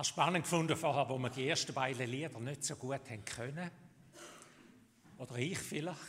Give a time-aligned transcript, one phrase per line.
[0.00, 3.70] habe spannend gefunden vorher, wo wir die ersten beiden Lieder nicht so gut haben können.
[5.18, 6.00] Oder ich vielleicht.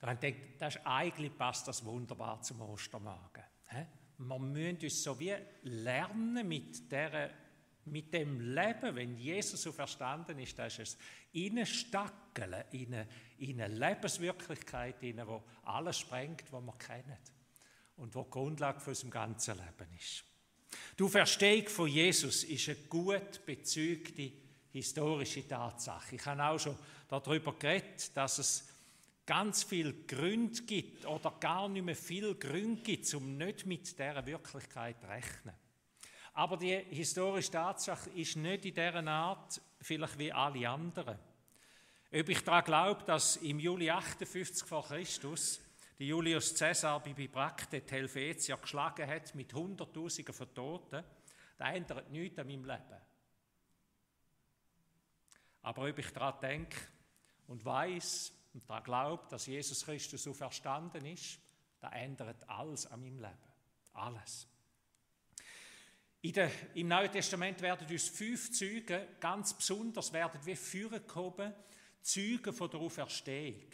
[0.00, 3.44] Da habe ich gedacht, das ist, eigentlich passt das wunderbar zum Ostermagen.
[4.18, 7.30] Wir müssen uns so wie lernen mit, der,
[7.84, 10.98] mit dem Leben, wenn Jesus so verstanden ist, das ist es
[11.34, 13.08] Innenstackeln in eine,
[13.38, 17.18] in eine Lebenswirklichkeit, in die alles sprengt, was wir kennen
[17.96, 20.24] und wo die Grundlage für unser ganzes Leben ist.
[20.98, 24.32] Die Verstehung von Jesus ist eine gut bezügte
[24.72, 26.16] historische Tatsache.
[26.16, 26.76] Ich habe auch schon
[27.08, 28.68] darüber geredet, dass es
[29.24, 34.24] ganz viel Gründe gibt oder gar nicht mehr viel Gründe gibt, um nicht mit dieser
[34.24, 35.54] Wirklichkeit zu rechnen.
[36.34, 41.18] Aber die historische Tatsache ist nicht in dieser Art vielleicht wie alle anderen.
[42.12, 45.60] Ob ich daran glaube, dass im Juli 58 vor Christus
[45.98, 51.04] die Julius Caesar bei Bibrakte die Helvetier geschlagen hat mit Hunderttausenden von Toten,
[51.56, 53.00] das ändert nichts an meinem Leben.
[55.62, 56.76] Aber ob ich daran denke
[57.48, 61.38] und weiß und daran glaube, dass Jesus Christus so verstanden ist,
[61.80, 63.38] das ändert alles an meinem Leben.
[63.94, 64.46] Alles.
[66.22, 71.54] Der, Im Neuen Testament werden uns fünf Züge ganz besonders werden wie führen kommen,
[72.02, 73.70] Züge von der Auferstehung.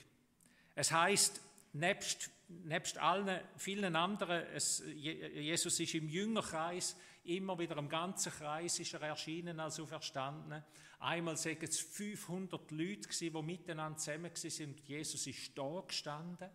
[0.75, 1.41] Es heißt
[1.73, 8.79] nebst, nebst allen vielen anderen, es, Jesus ist im Jüngerkreis, immer wieder im ganzen Kreis
[8.79, 10.64] ist er erschienen als Auferstandene.
[10.98, 16.48] Einmal sagen es 500 Leute, die miteinander zusammen waren und Jesus ist da gestanden.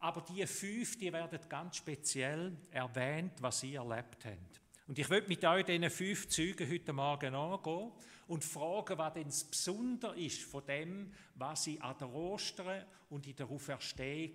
[0.00, 4.46] Aber die fünf, die werden ganz speziell erwähnt, was sie erlebt haben.
[4.88, 7.92] Und ich möchte mit euch diesen fünf Zeugen heute Morgen angehen
[8.26, 13.26] und fragen, was denn das Besondere ist von dem, was sie an der Ostern und
[13.26, 14.34] in der Auferstehung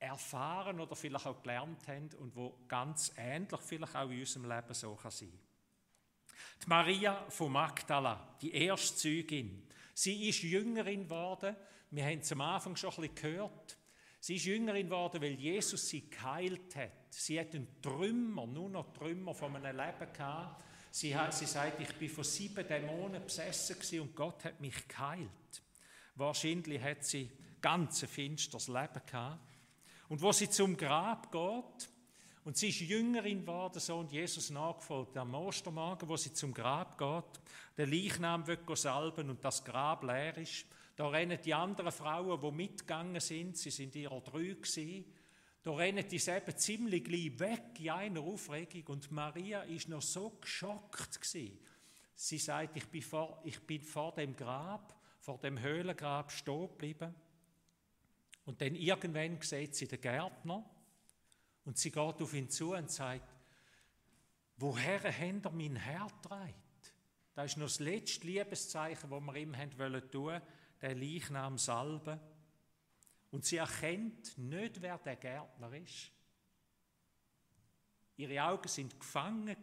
[0.00, 4.74] erfahren oder vielleicht auch gelernt haben und wo ganz ähnlich vielleicht auch in unserem Leben
[4.74, 5.38] so kann sein.
[6.64, 11.54] Die Maria von Magdala, die erste Zeugin, sie ist Jüngerin geworden.
[11.92, 13.76] Wir haben es am Anfang schon ein bisschen gehört.
[14.22, 16.92] Sie ist Jüngerin geworden, weil Jesus sie geheilt hat.
[17.10, 20.64] Sie hat einen Trümmer, nur noch Trümmer von einem Leben gehabt.
[20.92, 25.28] Sie, hat, sie sagt, ich bin von sieben Dämonen besessen und Gott hat mich geheilt.
[26.14, 29.40] Wahrscheinlich hat sie ganz ein finsteres Leben gehabt.
[30.08, 31.88] Und wo sie zum Grab geht,
[32.44, 36.96] und sie ist Jüngerin geworden, so und Jesus nachgefolgt am Ostermorgen, wo sie zum Grab
[36.96, 37.40] geht,
[37.76, 40.64] der Leichnam wird salben und das Grab leer ist.
[40.96, 44.56] Da rennen die anderen Frauen, die mitgegangen sind, sie sind ihrer drei
[45.62, 50.30] da rennen die eben ziemlich gleich weg in einer Aufregung und Maria ist noch so
[50.40, 51.58] geschockt gewesen.
[52.16, 57.14] Sie sagt, ich bin vor, ich bin vor dem Grab, vor dem Höhlengrab stehen geblieben.
[58.44, 60.68] Und dann irgendwann sieht sie den Gärtner
[61.64, 63.32] und sie geht auf ihn zu und sagt,
[64.56, 66.54] woher habt ihr mein Herz getragen?
[67.34, 70.02] Das ist noch das letzte Liebeszeichen, das wir ihm haben wollen
[70.82, 72.20] der Leichnam salben.
[73.30, 76.10] Und sie erkennt nicht, wer der Gärtner ist.
[78.16, 79.56] Ihre Augen sind gefangen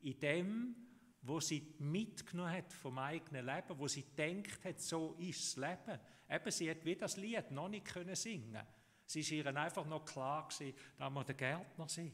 [0.00, 0.74] in dem,
[1.22, 6.00] wo sie mitgenommen hat vom eigenen Leben, wo sie denkt hat, so ist das Leben.
[6.28, 8.66] Eben, sie hat wie das Lied noch nicht können singen.
[9.06, 12.12] Sie ist ihr einfach noch klar gewesen, da muss der Gärtner sein.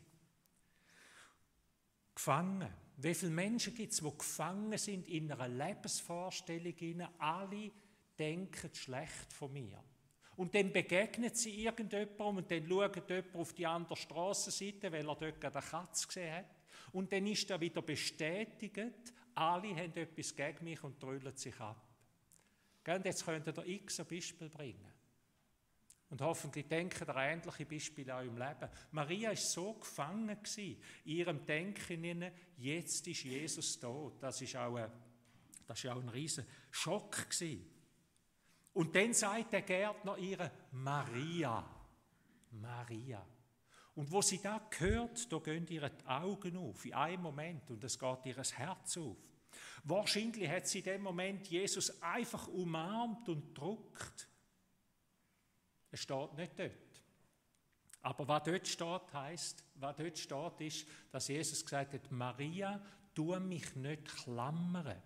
[2.14, 2.72] Gefangen.
[2.96, 6.74] Wie viele Menschen gibt es, die gefangen sind in einer Lebensvorstellung?
[7.18, 7.70] Alle
[8.18, 9.82] denken schlecht von mir.
[10.36, 15.14] Und dann begegnet sie irgendjemandem und dann schaut jemand auf die andere Strassenseite, weil er
[15.14, 16.56] dort eine Katze gesehen hat.
[16.92, 21.82] Und dann ist er wieder bestätigt, alle haben etwas gegen mich und trüllen sich ab.
[22.86, 24.92] Und jetzt könnt ihr x ein Beispiel bringen.
[26.08, 28.68] Und hoffentlich denken ihr ähnliche Beispiele auch im Leben.
[28.92, 34.22] Maria ist so gefangen in ihrem Denken, jetzt ist Jesus tot.
[34.22, 34.90] Das ist auch ein,
[35.66, 37.75] das ist auch ein riesen Schock gewesen.
[38.76, 41.64] Und dann sagt der Gärtner ihr Maria.
[42.50, 43.26] Maria.
[43.94, 47.98] Und wo sie da hört, da gehen ihre Augen auf, in einem Moment, und es
[47.98, 49.16] geht ihr Herz auf.
[49.84, 54.28] Wahrscheinlich hat sie in dem Moment Jesus einfach umarmt und druckt.
[55.90, 57.02] Es steht nicht dort.
[58.02, 62.78] Aber was dort steht, heißt, was dort steht, ist, dass Jesus gesagt hat: Maria,
[63.14, 65.02] tu mich nicht klammern.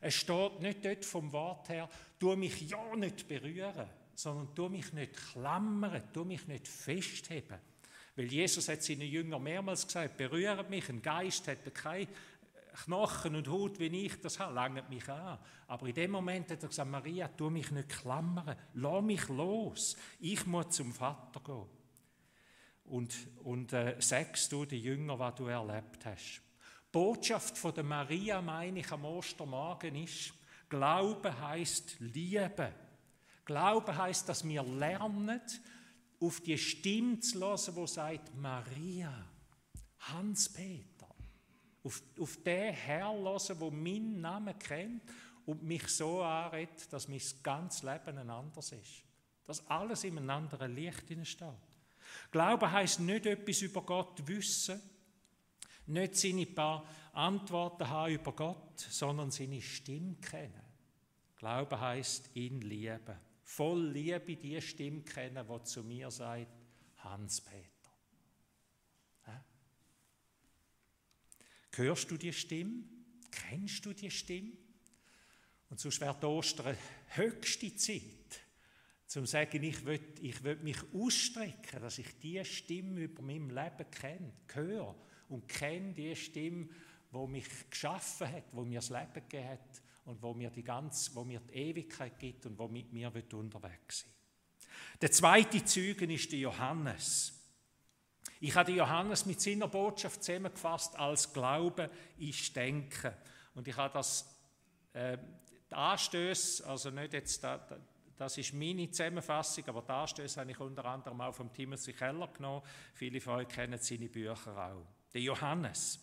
[0.00, 4.92] Es steht nicht dort vom Wort her, tu mich ja nicht berühren, sondern tu mich
[4.92, 7.58] nicht klammern, tu mich nicht festheben.
[8.16, 12.08] Weil Jesus hat seinen Jüngern mehrmals gesagt, berührt mich, ein Geist hat kein
[12.84, 15.38] Knochen und Haut, wie ich das habe, langt mich an.
[15.66, 19.96] Aber in dem Moment hat er gesagt, Maria, tu mich nicht klammern, lass mich los,
[20.20, 21.66] ich muss zum Vater gehen.
[22.84, 23.14] Und,
[23.44, 26.42] und äh, sagst du den Jüngern, was du erlebt hast.
[26.88, 30.32] Die Botschaft von der Maria, meine ich, am Ostermorgen ist,
[30.70, 32.72] Glaube heißt Liebe.
[33.44, 35.40] Glaube heißt, dass wir lernen,
[36.20, 39.12] auf die Stimme zu hören, wo sagt Maria,
[40.00, 41.08] Hans-Peter.
[41.84, 45.02] Auf, auf den Herr hören, wo meinen Namen kennt
[45.44, 49.04] und mich so anredet, dass mein ganzes Leben ein anderes ist.
[49.46, 51.48] Dass alles in einem anderen Licht steht.
[52.30, 54.80] Glaube heißt nicht etwas über Gott wissen,
[55.88, 60.62] nicht seine paar Antworten haben über Gott, sondern seine Stimme kennen.
[61.36, 63.16] Glaube heißt ihn lieben.
[63.42, 66.52] Voll Liebe die Stimme kennen, die zu mir sagt,
[66.98, 67.68] Hans-Peter.
[71.78, 72.82] Hörst du die Stimme?
[73.30, 74.52] Kennst du die Stimme?
[75.70, 76.76] Und sonst wäre Ostern
[77.08, 78.40] höchste Zeit,
[79.06, 83.90] zum zu sagen, ich will, ich mich ausstrecken, dass ich die Stimme über meinem Leben
[83.90, 84.96] kenne, höre
[85.28, 86.68] und kenne die Stimme,
[87.10, 91.14] wo mich geschaffen hat, wo mir das Leben gegeben hat und wo mir die ganze,
[91.14, 94.10] wo mir die Ewigkeit gibt und wo mit mir wird unterwegs sein.
[95.00, 97.34] Der zweite Zeugen ist der Johannes.
[98.40, 103.12] Ich habe Johannes mit seiner Botschaft zusammengefasst als Glaube ist Denken.
[103.54, 104.36] Und ich habe das
[104.92, 105.18] äh,
[105.70, 107.66] Anstöße, also nicht jetzt da,
[108.16, 112.28] das ist meine Zusammenfassung, aber die Anstöße habe ich unter anderem auch vom Timothy Keller
[112.28, 112.62] genommen.
[112.94, 114.97] Viele von euch kennen seine Bücher auch.
[115.12, 116.00] Der Johannes.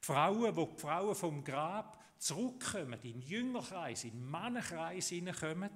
[0.00, 5.70] Die Frauen, wo die Frauen vom Grab zurückkommen, in den Jüngerkreis, in den Mannenkreis hineinkommen,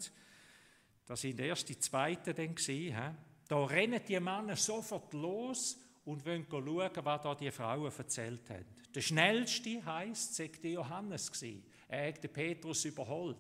[1.07, 3.17] das sind erst die Zweiten dann gewesen,
[3.49, 8.67] da rennen die Männer sofort los und wollen schauen, was da die Frauen erzählt haben.
[8.95, 11.65] Der schnellste heisst, sagt Johannes gewesen.
[11.89, 13.37] Er hat den Petrus überholt.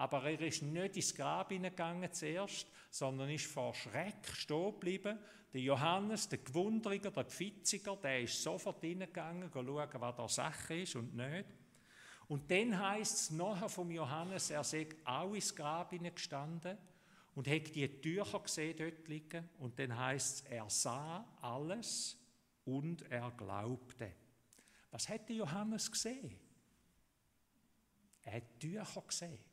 [0.00, 5.18] Aber er ist nicht ins Grab hineingegangen zuerst, sondern ist vor Schreck stehen geblieben.
[5.52, 10.96] Der Johannes, der Gewundriger, der Pfitziger, der ist sofort hineingegangen, schauen, was da Sache ist
[10.96, 11.44] und nicht.
[12.28, 16.78] Und dann heißt es nachher vom Johannes, er sei auch ins Grab hineingestanden
[17.34, 19.50] und hat die Tücher gesehen dort liegen.
[19.58, 22.16] Und dann heißt es, er sah alles
[22.64, 24.14] und er glaubte.
[24.92, 26.40] Was hat Johannes gesehen?
[28.22, 29.49] Er hat Tücher gesehen.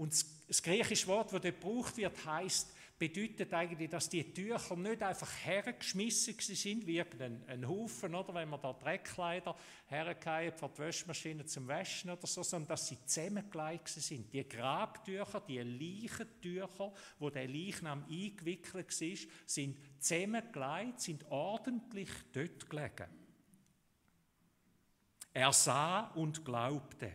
[0.00, 0.14] Und
[0.48, 5.30] das griechische Wort, das dort gebraucht wird, heißt bedeutet eigentlich, dass die Tücher nicht einfach
[5.44, 9.54] hergeschmissen sind, wie ein Haufen, oder wenn man da Dreckkleider
[9.88, 14.32] hergehen vor die Waschmaschine zum Waschen oder so, sondern dass sie zusammengelegt sind.
[14.32, 23.06] Die Grabtücher, die Leichentücher, wo der Leichnam eingewickelt war, sind zusammengelegt, sind ordentlich dort gelegen.
[25.34, 27.14] Er sah und glaubte.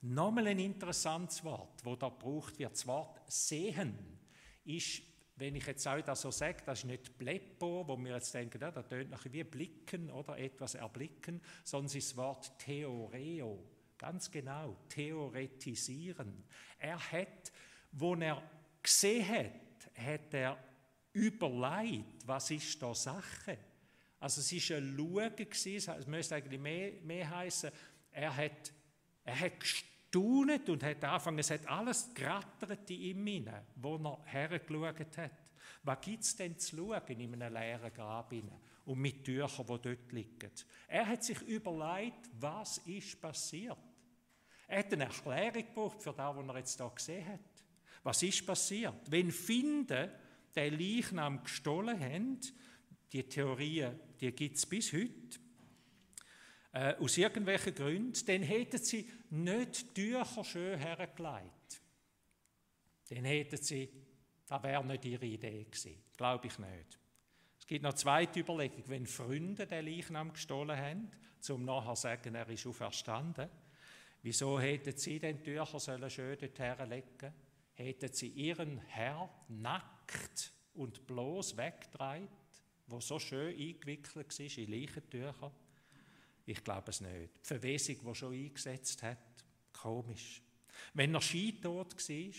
[0.00, 2.72] Nochmal ein interessantes Wort, wo da gebraucht wird.
[2.72, 4.18] Das Wort sehen
[4.64, 5.02] ist
[5.38, 8.60] wenn ich jetzt auch das so sage, das ist nicht Pleppo, wo wir jetzt denken,
[8.60, 13.64] ja, das tönt nachher wie blicken oder etwas erblicken, sondern es ist das Wort Theoreo.
[13.96, 16.44] Ganz genau, theoretisieren.
[16.78, 17.52] Er hat,
[17.92, 18.42] wo er
[18.82, 20.58] gesehen hat, hat er
[21.12, 23.58] überlegt, was ist da Sache.
[24.20, 27.70] Also es ist ein Schauen es müsste eigentlich mehr, mehr heißen,
[28.10, 28.72] er hat,
[29.28, 34.18] er hat gestaunet und hat angefangen, es hat alles gerattert in ihm hinein, wo er
[34.24, 35.30] hergeschaut hat.
[35.82, 38.32] Was gibt es denn zu schauen in einem leeren Grab
[38.86, 40.50] und mit Tüchern, die dort liegen?
[40.88, 43.76] Er hat sich überlegt, was ist passiert.
[44.66, 47.40] Er hat eine Erklärung gebraucht für das, was er jetzt hier gesehen hat.
[48.02, 49.10] Was ist passiert?
[49.10, 50.10] Wenn Finden
[50.56, 52.40] den Leichnam gestohlen haben,
[53.12, 55.38] die Theorien, die gibt es bis heute,
[56.72, 61.80] äh, aus irgendwelchen Gründen, dann hätten sie nicht Tücher schön hergelegt.
[63.08, 63.88] Dann hätten sie,
[64.46, 66.02] das wäre nicht ihre Idee gewesen.
[66.16, 66.98] Glaube ich nicht.
[67.58, 68.84] Es gibt noch zweite Überlegung.
[68.86, 71.10] Wenn Freunde den Leichnam gestohlen haben,
[71.40, 73.48] zum nachher zu sagen, er ist auferstanden,
[74.22, 77.32] wieso hätten sie den Tücher sollen schön dort herlegen
[77.78, 82.28] Hätten sie ihren Herr nackt und bloß weggetragen,
[82.88, 85.52] wo so schön eingewickelt war in Leichentücher?
[86.48, 87.36] Ich glaube es nicht.
[87.42, 89.18] Die Verwesung, die schon eingesetzt hat,
[89.70, 90.40] komisch.
[90.94, 92.34] Wenn er scheintot war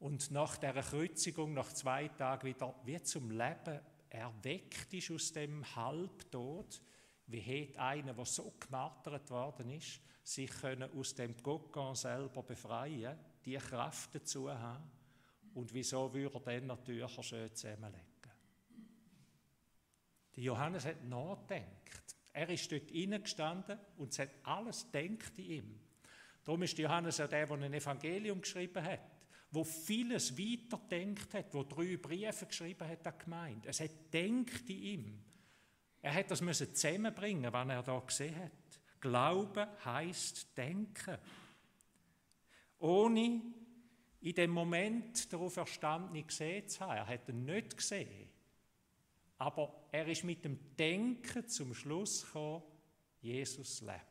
[0.00, 5.64] und nach der Kreuzigung, nach zwei Tagen wieder wie zum Leben erweckt ist aus dem
[5.74, 6.82] Halbtod,
[7.28, 13.18] wie hätte einer, der so gemartert worden ist, sich können aus dem Kokon selber befreien,
[13.42, 14.84] die Kraft dazu haben
[15.54, 18.04] und wieso würde er dann natürlich schön zusammenlegen?
[20.36, 22.07] Der Johannes hat nachgedacht.
[22.38, 22.92] Er ist dort
[23.24, 25.80] gestanden und es hat alles denkt in ihm.
[26.44, 29.00] Darum ist Johannes auch der, der ein Evangelium geschrieben hat,
[29.50, 33.68] wo vieles weiterdenkt hat, wo drei Briefe geschrieben hat an die.
[33.68, 35.24] Es hat denkt in ihm.
[36.00, 38.52] Er hat das müssen zusammenbringen, was er da gesehen hat.
[39.00, 41.18] Glauben heißt denken.
[42.78, 43.42] Ohne
[44.20, 46.98] in dem Moment darauf Auferstandene gesehen zu haben.
[46.98, 48.27] Er hat ihn nicht gesehen.
[49.38, 52.62] Aber er ist mit dem Denken zum Schluss gekommen,
[53.20, 54.02] Jesus lebt.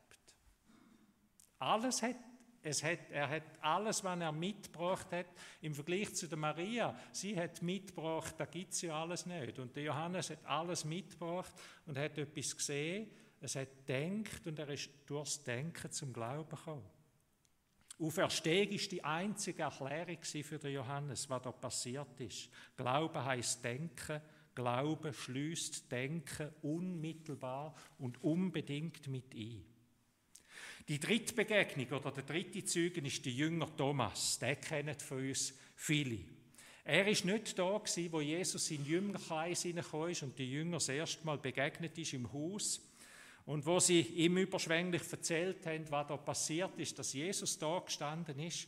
[1.60, 2.15] Alles hat,
[2.62, 5.27] es hat, er hat alles, was er mitgebracht hat,
[5.62, 9.60] im Vergleich zu der Maria, sie hat mitgebracht, da gibt es ja alles nicht.
[9.60, 11.53] Und der Johannes hat alles mitgebracht
[11.86, 16.89] und hat etwas gesehen, es hat denkt und er ist durchs Denken zum Glauben gekommen.
[18.00, 22.50] Auferstehung ist die einzige Erklärung für den Johannes, was da passiert ist.
[22.75, 24.22] Glaube heißt Denken,
[24.57, 29.63] Glaube schließt Denken unmittelbar und unbedingt mit ein.
[30.87, 34.39] Die dritte Begegnung oder der dritte Zeugen ist der Jünger Thomas.
[34.39, 36.25] Der kennt von uns viele.
[36.83, 40.89] Er ist nicht da gewesen, wo Jesus in Jüngerkreis hineingekommen ist und die Jünger das
[40.89, 42.81] erste Mal begegnet ist im Haus.
[43.45, 48.39] Und wo sie ihm überschwänglich erzählt haben, was da passiert ist, dass Jesus da gestanden
[48.39, 48.67] ist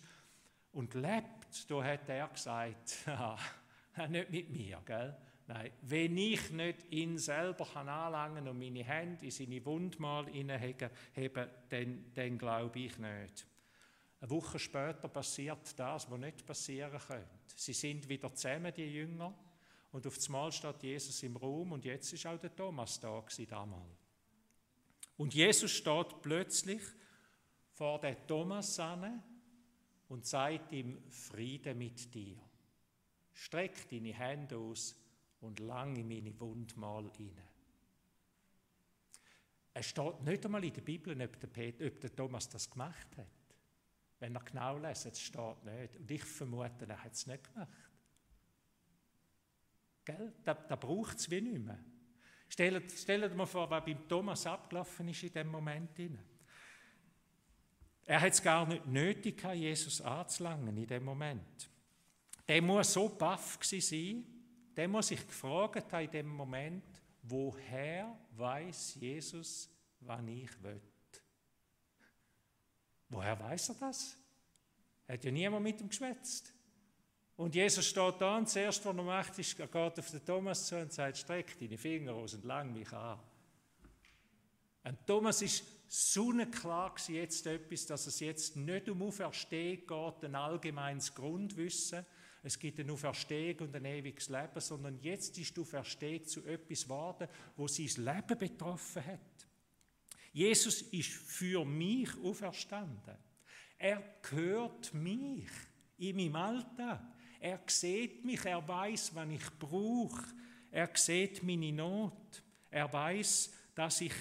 [0.72, 3.08] und lebt, da hat er gesagt,
[4.10, 5.17] nicht mit mir, gell?
[5.50, 11.50] Nein, wenn ich nicht ihn selber kann anlangen und meine Hände in seine Wundmal hineinheben,
[11.70, 13.48] dann, dann glaube ich nicht.
[14.22, 17.27] Eine Woche später passiert das, was nicht passieren könnte.
[17.56, 19.34] Sie sind wieder zusammen, die Jünger,
[19.91, 23.98] und auf einmal steht Jesus im Raum und jetzt ist auch der Thomas da damals.
[25.18, 26.84] Und Jesus steht plötzlich
[27.74, 29.24] vor der Thomas an
[30.10, 32.38] und sagt ihm Friede mit dir.
[33.34, 34.96] Streck deine Hände aus
[35.41, 37.41] und lang in meine Wundmal rein.
[39.74, 43.08] Es steht nicht einmal in der Bibel, ob der, Peter, ob der Thomas das gemacht
[43.17, 43.27] hat.
[44.19, 45.96] Wenn er genau lässt, es steht nicht.
[45.96, 47.69] Und ich vermute, er hat es nicht gemacht.
[50.03, 50.34] Gell?
[50.43, 51.79] Da, da braucht es wie nicht mehr.
[52.50, 55.91] Stellt, stellt mal vor, was beim Thomas abgelaufen ist in dem Moment.
[58.05, 61.69] Er hat es gar nicht nötig, Jesus anzulangen in dem Moment.
[62.48, 64.25] Der muss so baff sein,
[64.79, 66.86] der muss sich gefragt haben in dem Moment,
[67.24, 69.69] woher weiß Jesus,
[70.00, 70.79] wann ich will?
[73.09, 74.15] Woher weiß er das?
[75.05, 76.53] Hat ja niemand mit ihm geschwätzt.
[77.36, 80.25] Und Jesus steht da und das Erste, was er macht, ist, er geht auf den
[80.25, 83.19] Thomas zu und sagt, streck deine Finger aus und lang mich an.
[84.86, 91.13] Und Thomas ist sonnenklar jetzt etwas, dass es jetzt nicht um Auferstehung geht, ein allgemeines
[91.13, 92.05] Grundwissen,
[92.41, 96.84] es gibt eine Auferstehung und ein ewiges Leben, sondern jetzt ist die Auferstehung zu etwas
[96.84, 97.27] geworden,
[97.58, 99.48] wo sein Leben betroffen hat.
[100.31, 103.15] Jesus ist für mich auferstanden.
[103.77, 105.50] Er gehört mich
[105.98, 107.01] in meinem Alltag.
[107.39, 110.25] Er sieht mich, er weiß, wann ich brauche.
[110.72, 112.43] Er sieht meine Not.
[112.69, 114.13] Er weiß, dass ich,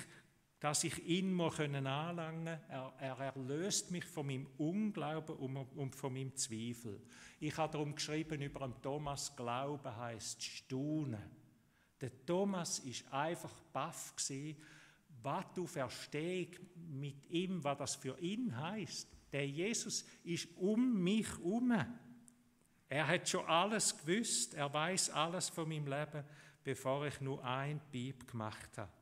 [0.60, 2.60] dass ich ihn mal anlangen können.
[2.68, 7.00] Er, er erlöst mich von meinem Unglauben und von meinem Zweifel.
[7.38, 11.22] Ich habe darum geschrieben über den Thomas, Glauben heißt Staunen.
[12.00, 14.56] Der Thomas ist einfach baff gewesen,
[15.22, 19.08] was du verstehst mit ihm, was das für ihn heißt.
[19.32, 21.72] Der Jesus ist um mich herum.
[22.88, 26.24] Er hat schon alles gewusst, er weiß alles von meinem Leben,
[26.64, 28.98] bevor ich nur ein Piep gemacht habe.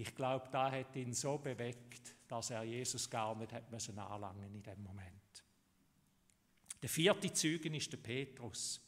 [0.00, 4.54] Ich glaube, da hat ihn so bewegt, dass er Jesus gar nicht hat müssen anlangen
[4.54, 5.44] in dem Moment.
[6.80, 8.80] Der vierte Zeugen ist der Petrus.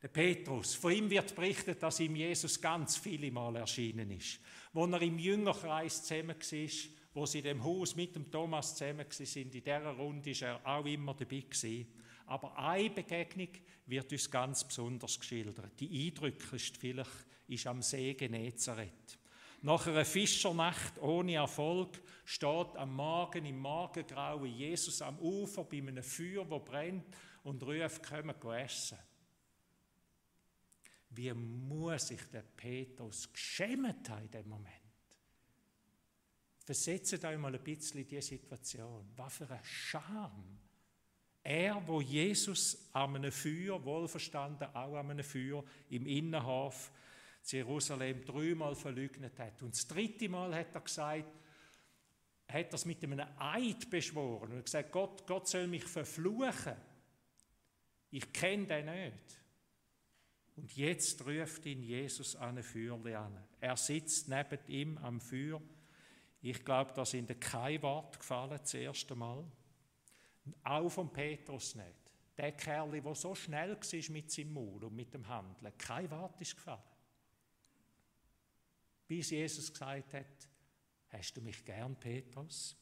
[0.00, 4.38] Der Petrus, von ihm wird berichtet, dass ihm Jesus ganz viele Mal erschienen ist.
[4.72, 6.70] Wo er im Jüngerkreis zusammen war,
[7.12, 10.64] wo sie in dem Haus mit dem Thomas zusammen sind, in dieser Runde ist er
[10.64, 11.88] auch immer dabei gewesen.
[12.26, 13.48] Aber eine Begegnung
[13.86, 15.80] wird uns ganz besonders geschildert.
[15.80, 19.18] Die eindrücklichste vielleicht ist am See Genezareth.
[19.66, 26.04] Nach einer Fischernacht ohne Erfolg steht am Morgen im Morgengrauen Jesus am Ufer bei einem
[26.04, 27.06] Feuer, das brennt
[27.42, 28.96] und ruft, kommen essen.
[31.10, 34.70] Wie muss sich der Petrus geschämt haben in dem Moment?
[36.64, 39.10] Versetzt euch mal ein bisschen in diese Situation.
[39.16, 40.60] Was für eine Scham
[41.42, 46.92] er, wo Jesus an einem Feuer, wohlverstanden auch an einem Feuer im Innenhof
[47.52, 49.62] Jerusalem dreimal verleugnet hat.
[49.62, 51.32] Und das dritte Mal hat er gesagt,
[52.48, 56.76] hat es mit einem Eid beschworen und gesagt, Gott, Gott soll mich verfluchen.
[58.10, 59.40] Ich kenne den nicht.
[60.56, 63.44] Und jetzt ruft ihn Jesus an ein Feuerle an.
[63.60, 65.60] Er sitzt neben ihm am Feuer.
[66.40, 69.44] Ich glaube, da sind kein Wort gefallen das erste Mal.
[70.62, 72.06] Auch von Petrus nicht.
[72.38, 76.40] Der Kerl, der so schnell war mit seinem Maul und mit dem Handeln, kein Wort
[76.40, 76.95] ist gefallen.
[79.06, 80.48] Bis Jesus gesagt hat,
[81.08, 82.76] Hast du mich gern, Petrus?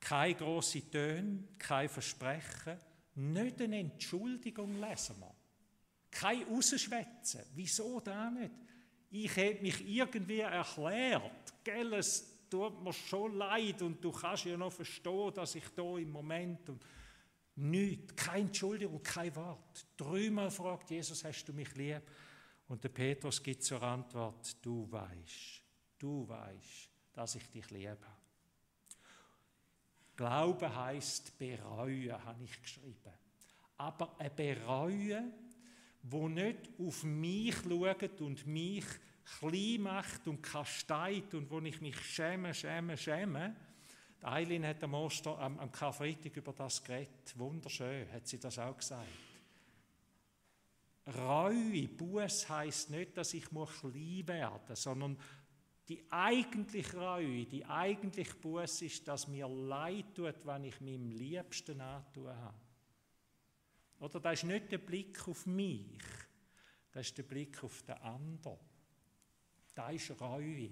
[0.00, 2.78] Keine grosse Töne, kein Versprechen,
[3.14, 5.34] nicht eine Entschuldigung lesen wir.
[6.10, 7.42] Kein Rausschwätzen.
[7.54, 8.50] Wieso da nicht?
[9.10, 11.52] Ich hätte mich irgendwie erklärt.
[11.62, 15.98] Gell, es tut mir schon leid und du kannst ja noch verstehen, dass ich da
[15.98, 16.84] im Moment und
[17.56, 19.86] nichts, keine Entschuldigung, kein Wort.
[19.96, 22.02] Dreimal fragt Jesus, hast du mich lieb?
[22.70, 25.60] Und der Petrus gibt zur Antwort, du weißt,
[25.98, 28.06] du weißt, dass ich dich liebe.
[30.14, 33.12] Glaube heißt bereuen, habe ich geschrieben.
[33.76, 35.32] Aber ein Bereuen,
[36.04, 38.84] wo nicht auf mich schaut und mich
[39.40, 43.56] klein macht und kasteit und wo ich mich schäme, schäme, schäme.
[44.20, 47.36] Die Eileen hat am, Oster, am, am Karfreitag über das geredet.
[47.36, 49.08] Wunderschön, hat sie das auch gesagt.
[51.06, 55.18] Reue, Buß heißt nicht, dass ich klein werden muss, sondern
[55.88, 61.80] die eigentliche Reue, die eigentliche Buß ist, dass mir leid tut, wenn ich meinem Liebsten
[61.80, 62.60] antun habe.
[63.98, 65.98] Oder das ist nicht der Blick auf mich,
[66.92, 68.58] das ist der Blick auf den anderen.
[69.74, 70.70] Das ist Reue.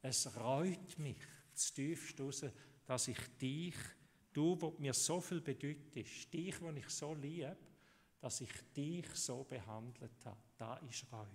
[0.00, 1.18] Es reut mich
[1.54, 2.44] zu tiefst raus,
[2.86, 3.74] dass ich dich,
[4.32, 7.56] du, wo mir so viel bedeutest, dich, wo ich so liebe,
[8.22, 10.40] dass ich dich so behandelt habe.
[10.56, 11.26] Da ist Reue.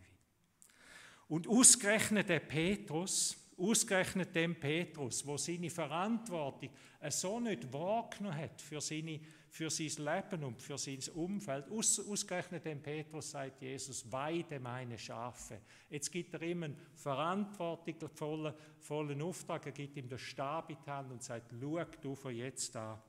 [1.28, 6.70] Und ausgerechnet der Petrus, ausgerechnet dem Petrus, wo seine Verantwortung
[7.10, 11.70] so nicht wahrgenommen hat für seine für sein Leben und für sein Umfeld.
[11.72, 15.62] Aus, ausgerechnet dem Petrus sagt Jesus, weide meine Schafe.
[15.90, 20.92] Jetzt gibt er ihm einen verantwortungsvollen vollen Auftrag, er gibt ihm den Stab in die
[20.92, 23.02] Hand und sagt, schau du von jetzt an,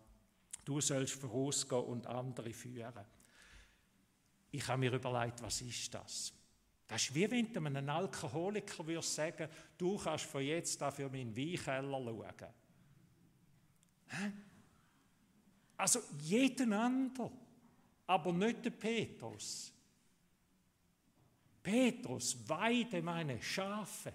[0.64, 3.04] du sollst vorausgehen und andere führen.
[4.50, 6.32] Ich habe mir überlegt, was ist das?
[6.86, 11.08] Das ist wie wenn du einem Alkoholiker würdest sagen, du kannst von jetzt an für
[11.10, 12.54] meinen Weinkeller schauen.
[14.08, 14.32] Hä?
[15.76, 17.30] Also jeden anderen,
[18.06, 19.72] aber nicht der Petrus.
[21.62, 24.12] Petrus, weide meine Schafe.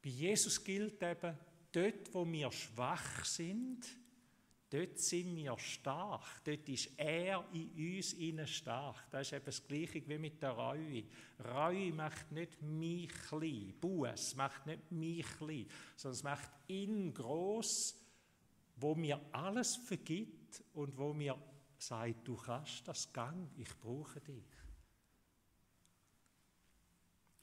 [0.00, 1.36] Bei Jesus gilt eben,
[1.72, 3.84] dort, wo wir schwach sind,
[4.72, 6.42] Dort sind wir stark.
[6.44, 8.96] Dort ist er in uns innen stark.
[9.10, 11.04] Das ist eben das Gleiche wie mit der Reue.
[11.44, 13.74] Reue macht nicht mich klein.
[13.78, 18.00] Buß macht nicht mich klein, sondern es macht ihn groß,
[18.76, 21.36] wo mir alles vergibt und wo mir
[21.76, 24.48] sagt, du kannst das Gang, ich brauche dich.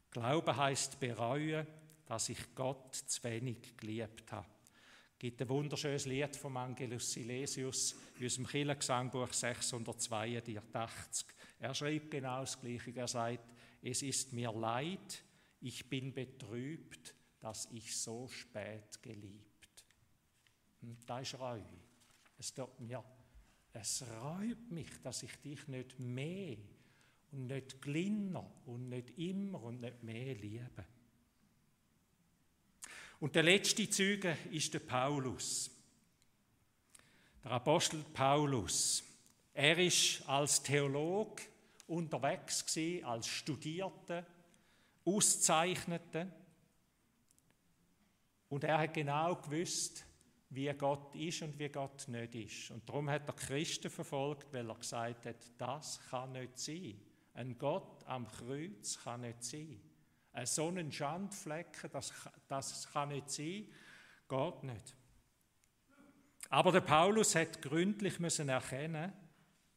[0.10, 1.68] Glaube heißt bereuen,
[2.08, 4.48] dass ich Gott zu wenig geliebt habe
[5.20, 11.26] gibt ein wunderschönes Lied vom Angelus Silesius in unserem Kirchengesangbuch 682.
[11.60, 12.96] Er schreibt genau das Gleiche.
[12.96, 15.22] Er sagt, es ist mir leid,
[15.60, 19.84] ich bin betrübt, dass ich so spät geliebt.
[20.82, 21.66] Und das ist Reue.
[22.38, 23.04] Es tut mir,
[23.74, 26.58] es reut mich, dass ich dich nicht mehr
[27.32, 30.86] und nicht glinner und nicht immer und nicht mehr liebe.
[33.20, 35.70] Und der letzte Zeuge ist der Paulus.
[37.44, 39.04] Der Apostel Paulus.
[39.54, 41.42] Er ist als Theolog
[41.88, 44.26] unterwegs gewesen, als Studierter,
[45.04, 46.32] Auszeichnete.
[48.48, 50.06] Und er hat genau gewusst,
[50.52, 52.72] wie Gott ist und wie Gott nicht ist.
[52.72, 57.00] Und darum hat er Christen verfolgt, weil er gesagt hat, das kann nicht sein.
[57.34, 59.80] Ein Gott am Kreuz kann nicht sein.
[60.46, 62.14] So ein Schandflecken, das,
[62.48, 63.68] das kann nicht sein,
[64.28, 64.96] geht nicht.
[66.50, 69.14] Aber der Paulus hat gründlich müssen erkennen,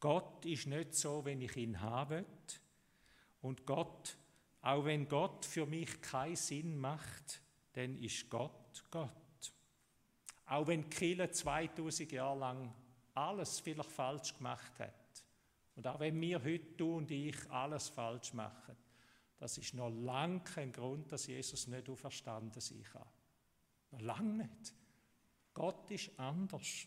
[0.01, 2.25] Gott ist nicht so, wenn ich ihn habe.
[3.41, 4.17] Und Gott,
[4.61, 7.41] auch wenn Gott für mich keinen Sinn macht,
[7.75, 9.11] dann ist Gott Gott.
[10.47, 12.75] Auch wenn Kille 2000 Jahre lang
[13.15, 14.93] alles vielleicht falsch gemacht hat.
[15.75, 18.77] Und auch wenn wir heute, du und ich, alles falsch machen.
[19.43, 23.03] Das ist noch lange kein Grund, dass Jesus nicht auferstanden sein kann.
[23.91, 24.73] Noch lange nicht.
[25.53, 26.87] Gott ist anders.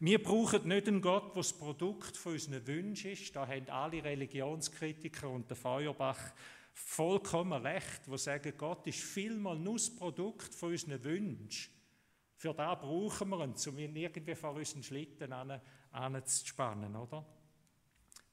[0.00, 3.36] Wir brauchen nicht einen Gott, der das Produkt von unseren Wünschen ist.
[3.36, 6.18] Da haben alle Religionskritiker und der Feuerbach
[6.72, 11.70] vollkommen recht, die sagen, Gott ist vielmal nur das Produkt von unseren Wünschen.
[12.34, 15.34] Für da brauchen wir ihn, um ihn irgendwie vor unseren Schlitten
[15.90, 17.26] anzuspannen, oder?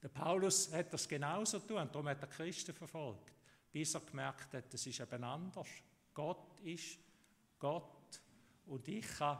[0.01, 3.40] Der Paulus hat das genauso tun, darum hat er Christen verfolgt
[3.71, 5.67] bis er gemerkt hat, es ist eben anders.
[6.13, 6.99] Gott ist
[7.59, 8.21] Gott
[8.65, 9.39] und ich kann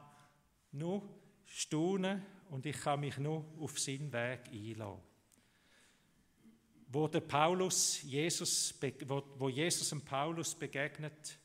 [0.71, 1.07] nur
[1.45, 5.01] staunen und ich kann mich nur auf seinen Weg einladen.
[6.93, 8.73] wo der Paulus Jesus,
[9.05, 11.37] wo, wo Jesus dem Paulus begegnet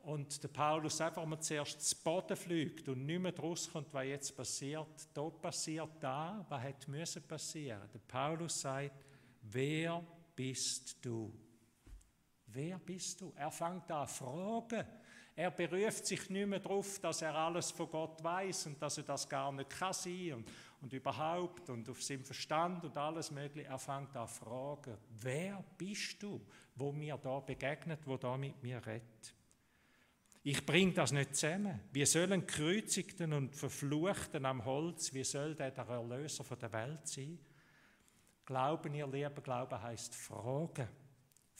[0.00, 4.36] und der Paulus einfach mal zuerst zu Boden fliegt und nicht mehr rauskommt, was jetzt
[4.36, 5.08] passiert.
[5.14, 7.88] Da passiert da, was hätte müssen passieren.
[7.92, 9.04] Der Paulus sagt,
[9.42, 10.02] wer
[10.34, 11.32] bist du?
[12.52, 13.32] Wer bist du?
[13.36, 14.86] Er fängt an zu fragen.
[15.34, 19.04] Er beruft sich nicht mehr darauf, dass er alles von Gott weiß und dass er
[19.04, 20.50] das gar nicht kann sein und,
[20.82, 23.68] und überhaupt und auf seinen Verstand und alles Mögliche.
[23.68, 26.40] Er fängt an zu fragen, wer bist du,
[26.74, 29.34] wo mir da begegnet, wo da mit mir redet?
[30.44, 31.80] Ich bringe das nicht zusammen.
[31.92, 37.38] Wie sollen Kreuzigten und Verfluchten am Holz, wie soll der der Erlöser der Welt sein?
[38.44, 40.88] Glauben, ihr Lieben, Glauben heißt fragen.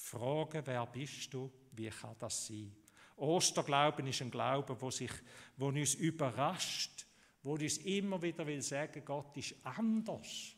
[0.02, 1.50] Fragen, wer bist du?
[1.72, 2.74] Wie kann das sein?
[3.16, 5.12] Osterglauben ist ein Glaube, wo, sich,
[5.56, 7.06] wo uns überrascht,
[7.42, 10.56] wo uns immer wieder will sagen, Gott ist anders.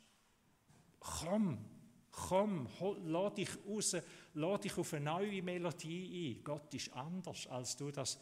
[0.99, 1.65] Komm,
[2.11, 2.69] komm,
[3.05, 3.97] lass dich raus,
[4.33, 6.45] lass dich auf eine neue Melodie ein.
[6.45, 8.19] Gott ist anders, als du das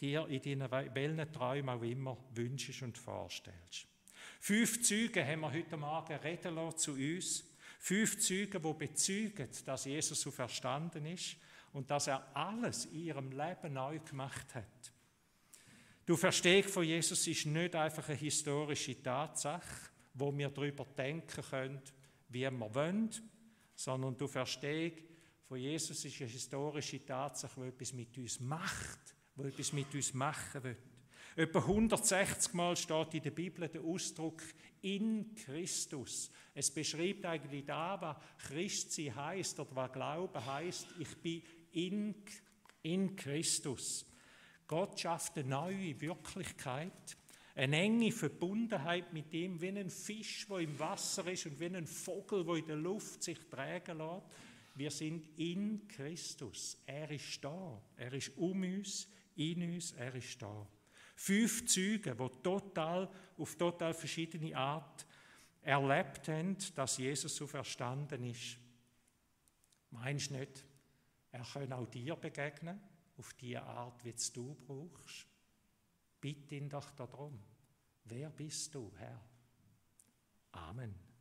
[0.00, 3.88] dir in deinen welchen Träumen auch immer wünschst und vorstellst.
[4.38, 7.51] Fünf Züge haben wir heute Morgen reden lassen zu uns.
[7.84, 11.36] Fünf Züge, die bezeugen, dass Jesus so verstanden ist
[11.72, 14.92] und dass er alles in ihrem Leben neu gemacht hat.
[16.06, 21.82] Du Verstehst von Jesus ist nicht einfach eine historische Tatsache, wo wir darüber denken können,
[22.28, 23.10] wie wir wollen,
[23.74, 25.02] sondern du Verstehst
[25.48, 30.14] von Jesus ist eine historische Tatsache, die etwas mit uns macht, die etwas mit uns
[30.14, 30.78] machen will.
[31.34, 34.40] Etwa 160 Mal steht in der Bibel der Ausdruck
[34.82, 36.30] in Christus.
[36.54, 38.16] Es beschreibt eigentlich da, was
[38.48, 40.86] Christsein heißt oder was Glauben heißt.
[40.98, 41.42] Ich bin
[41.72, 42.14] in,
[42.82, 44.04] in Christus.
[44.66, 47.16] Gott schafft eine neue Wirklichkeit,
[47.54, 51.86] eine enge Verbundenheit mit ihm, wie ein Fisch, wo im Wasser ist und wie ein
[51.86, 54.26] Vogel, wo in der Luft sich tragen lässt.
[54.74, 56.78] Wir sind in Christus.
[56.86, 57.82] Er ist da.
[57.96, 59.92] Er ist um uns, in uns.
[59.92, 60.66] Er ist da.
[61.14, 65.06] Fünf Züge, die total, auf total verschiedene Art
[65.62, 68.58] erlebt haben, dass Jesus so verstanden ist.
[69.90, 70.64] Meinst du nicht,
[71.30, 72.80] er kann auch dir begegnen,
[73.18, 75.26] auf die Art, wie es du brauchst?
[76.20, 77.38] Bitte ihn doch darum.
[78.04, 79.20] Wer bist du, Herr?
[80.52, 81.11] Amen.